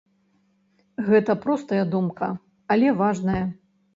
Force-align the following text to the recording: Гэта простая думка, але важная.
Гэта 1.09 1.35
простая 1.43 1.83
думка, 1.93 2.29
але 2.77 2.87
важная. 3.05 3.45